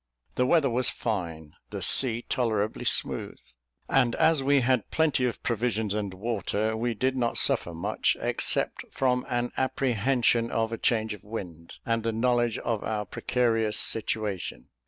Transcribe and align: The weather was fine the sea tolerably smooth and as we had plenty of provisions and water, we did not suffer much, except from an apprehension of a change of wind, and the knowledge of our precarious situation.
The 0.33 0.47
weather 0.47 0.67
was 0.67 0.89
fine 0.89 1.53
the 1.69 1.83
sea 1.83 2.23
tolerably 2.27 2.85
smooth 2.85 3.37
and 3.87 4.15
as 4.15 4.41
we 4.41 4.61
had 4.61 4.89
plenty 4.89 5.25
of 5.25 5.43
provisions 5.43 5.93
and 5.93 6.11
water, 6.15 6.75
we 6.75 6.95
did 6.95 7.15
not 7.15 7.37
suffer 7.37 7.71
much, 7.75 8.17
except 8.19 8.83
from 8.89 9.23
an 9.29 9.51
apprehension 9.57 10.49
of 10.49 10.71
a 10.71 10.77
change 10.79 11.13
of 11.13 11.23
wind, 11.23 11.75
and 11.85 12.01
the 12.01 12.11
knowledge 12.11 12.57
of 12.57 12.83
our 12.83 13.05
precarious 13.05 13.77
situation. 13.77 14.69